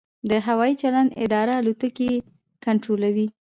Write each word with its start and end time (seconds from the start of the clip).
د 0.29 0.31
هوايي 0.47 0.75
چلند 0.81 1.09
اداره 1.23 1.53
الوتکې 1.59 2.09
کنټرولوي؟ 2.65 3.27